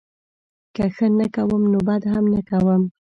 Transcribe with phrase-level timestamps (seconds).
[0.75, 2.81] که ښه نه کوم نوبدهم نه کوم